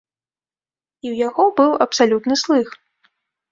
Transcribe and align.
І 1.05 1.09
ў 1.13 1.27
яго 1.27 1.45
быў 1.61 1.71
абсалютны 1.87 2.35
слых! 2.45 2.67